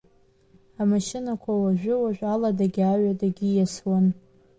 [0.81, 4.05] Амашьынақәа уажәы-уажәы аладагьы аҩадагьы ииасуан.